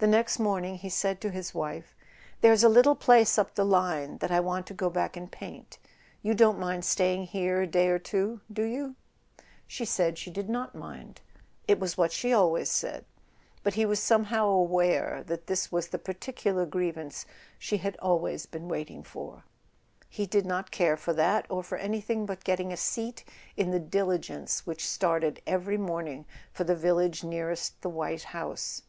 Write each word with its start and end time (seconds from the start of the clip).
The 0.00 0.06
next 0.06 0.38
morning 0.38 0.74
he 0.74 0.90
said 0.90 1.18
to 1.22 1.30
his 1.30 1.54
wife: 1.54 1.96
"There's 2.42 2.62
a 2.62 2.68
little 2.68 2.94
place 2.94 3.38
up 3.38 3.54
the 3.54 3.64
line 3.64 4.18
that 4.18 4.30
I 4.30 4.38
want 4.38 4.66
to 4.66 4.74
go 4.74 4.90
back 4.90 5.16
and 5.16 5.32
paint. 5.32 5.78
You 6.20 6.34
don't 6.34 6.58
mind 6.60 6.84
staying 6.84 7.28
here 7.28 7.62
a 7.62 7.66
day 7.66 7.88
or 7.88 7.98
two, 7.98 8.42
do 8.52 8.64
you?" 8.64 8.96
She 9.66 9.86
said 9.86 10.18
she 10.18 10.30
did 10.30 10.50
not 10.50 10.74
mind; 10.74 11.22
it 11.66 11.80
was 11.80 11.96
what 11.96 12.12
she 12.12 12.34
always 12.34 12.70
said; 12.70 13.06
but 13.62 13.72
he 13.72 13.86
was 13.86 13.98
somehow 13.98 14.46
aware 14.46 15.24
that 15.26 15.46
this 15.46 15.72
was 15.72 15.88
the 15.88 15.98
particular 15.98 16.66
grievance 16.66 17.24
she 17.58 17.78
had 17.78 17.96
always 18.02 18.44
been 18.44 18.68
waiting 18.68 19.02
for. 19.02 19.44
He 20.10 20.26
did 20.26 20.44
not 20.44 20.70
care 20.70 20.98
for 20.98 21.14
that, 21.14 21.46
or 21.48 21.62
for 21.62 21.78
anything 21.78 22.26
but 22.26 22.44
getting 22.44 22.74
a 22.74 22.76
seat 22.76 23.24
in 23.56 23.70
the 23.70 23.80
diligence 23.80 24.66
which 24.66 24.86
started 24.86 25.40
every 25.46 25.78
morning 25.78 26.26
for 26.52 26.64
the 26.64 26.76
village 26.76 27.24
nearest 27.24 27.80
the 27.80 27.88
white 27.88 28.24
house. 28.24 28.82